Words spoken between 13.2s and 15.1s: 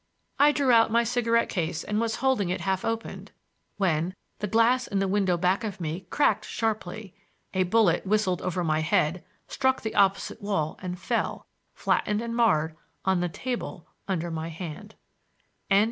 table under my hand.